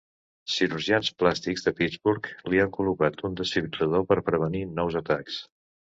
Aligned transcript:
Cirurgians 0.53 1.11
plàstics 1.23 1.67
de 1.67 1.73
Pittsburgh 1.81 2.31
li 2.53 2.63
van 2.63 2.73
col·locar 2.79 3.11
un 3.29 3.39
desfibril·lador 3.43 4.07
per 4.13 4.19
prevenir 4.31 4.67
nous 4.81 4.99
atacs. 5.03 5.37